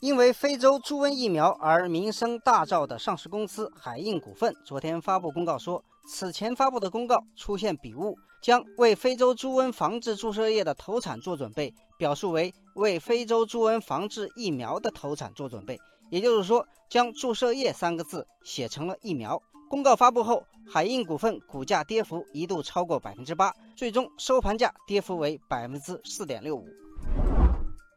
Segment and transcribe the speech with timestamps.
[0.00, 15.78] 因为非洲猪瘟疫苗而名声大噪的上市公司海印股份昨天发布公告说，此前发布的公告出现笔误，将为非洲猪瘟防治注射液的投产做准备，表述为为非洲猪瘟防治疫苗的投产做准备。
[16.10, 19.40] 也就是说，将注射液三个字写成了疫苗。
[19.70, 26.68] 公告发布后，海印股份股价跌幅一度超过百分之八，最终收盘价跌幅为百分之四点六五。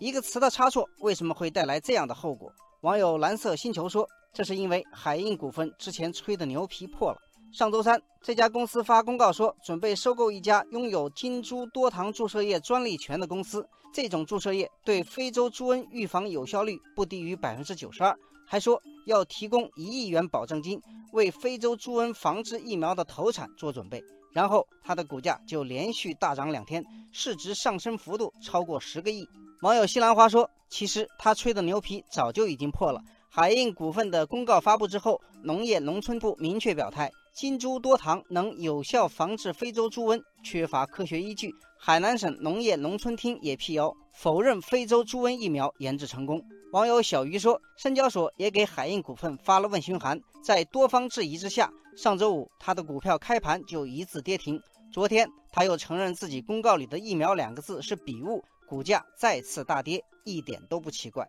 [0.00, 2.50] 一个词的差错为什么会带来这样的后果？
[2.80, 7.18] 网友蓝色星球说，这是因为海印股份之前吹的牛皮破了。
[7.52, 13.62] 上周三，这家公司发公告说，准备收购一家拥有金猪多糖注射液专利权的公司。
[13.92, 20.80] 这种注射液对非洲猪瘟预防有效率不低于百分之九十二，还说要提供一亿元保证金，
[21.12, 24.02] 为非洲猪瘟防治疫苗的投产做准备。
[24.32, 29.26] 然后，它的股价就连续大涨两天，市值上升幅度超过十个亿。
[29.62, 33.00] 网友西兰花说：“其实他吹的牛皮早就已经破了。
[33.28, 41.52] 海印股份的公告发布之后，农业农村部明确表态，金猪多糖能有效防治非洲猪瘟，缺乏科学依据。
[41.78, 46.40] 海南省农业农村厅也辟谣，否认非洲猪瘟疫苗研制成功。”
[46.72, 51.68] 网友小鱼说：“深交所也给海印股份发了问询函，在多方质疑之下，
[52.02, 54.58] 上周五他的股票开盘就一字跌停。
[54.90, 61.28] 昨天他又承认自己公告里的疫苗两个字是笔误。”股价再次大跌，一点都不奇怪。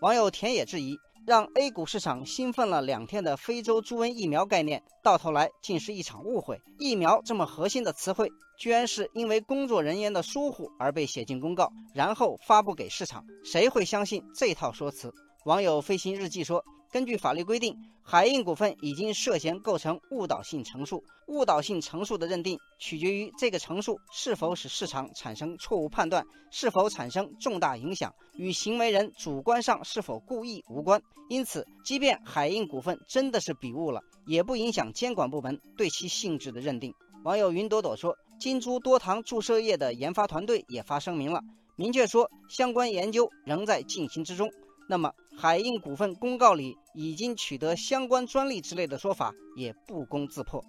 [0.00, 6.60] 网友田野质疑，让 A 股市场兴奋了两天的非洲猪瘟疫苗概念，到头来竟是一场误会。
[6.80, 15.14] 疫苗这么核心的词汇，居然是因为工作人员的疏忽而被写进公告，然后发布给市场，谁会相信这套说辞？
[15.44, 16.64] 网友飞行日记说。
[16.90, 21.04] 根据法律规定，海印股份已经涉嫌构成误导性陈述。
[21.26, 31.02] 误导性陈述的认定取决于这个陈述是否使市场产生错误判断，是否产生重大影响，与行为人主观上是否故意无关。
[31.28, 36.94] 因此，即便海印股份真的是笔误了，也不影响监管部门对其性质的认定。
[37.24, 41.42] 网友云朵朵说：“金珠多糖注射液的研发团队也发声明了，
[41.76, 44.50] 明确说相关研究仍在进行之中。”
[44.90, 50.64] 那么，海印股份公告里已经取得相关专利之类的说法也不攻自破。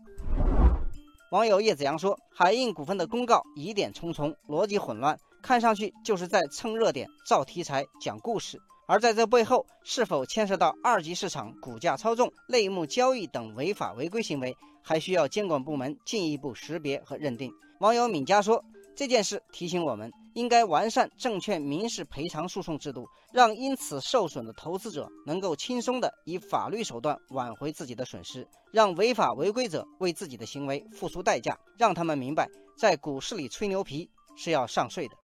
[1.31, 8.59] 网友叶子阳说，海印股份的公告疑点重重，逻辑混乱，看上去就是在蹭热点、造题材、讲故事。
[8.89, 14.53] 而在这背后，是否牵涉到二级市场股价操纵、类目交易等违法违规行为，
[14.83, 17.53] 还需要监管部门进一步识别和认定。
[17.79, 18.65] 网友敏佳说。
[18.95, 32.47] 这件事提醒我们，应该完善证券民事赔偿诉讼制度，让因此受损的投资者能够轻松地以法律手段挽回自己的损失，让违法违规者为自己的行为付出代价，让他们明白，
[32.77, 35.15] 在股市里吹牛皮是要上税的。